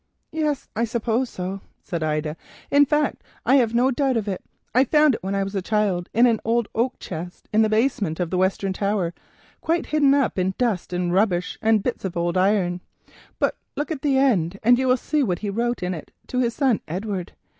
[0.31, 2.35] "Yes, I suppose so," said Ida,
[2.71, 4.43] "in fact I have no doubt of it.
[4.73, 7.69] I found it when I was a child in an ancient oak chest in the
[7.69, 9.13] basement of the western tower,
[9.61, 12.81] quite hidden up in dusty rubbish and bits of old iron.
[13.37, 16.39] But look at the end and you will see what he wrote in it to
[16.39, 17.33] his son, Edward.